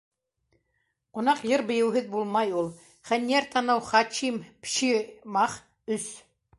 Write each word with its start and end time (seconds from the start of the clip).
Ҡунаҡ 1.17 1.43
йыр-бейеүһеҙ 1.49 2.09
булмай 2.15 2.55
ул. 2.63 2.73
Хәнйәр 3.13 3.49
танау 3.55 3.87
Хачим 3.93 4.43
Пшимах- 4.67 5.65
өс. 5.99 6.15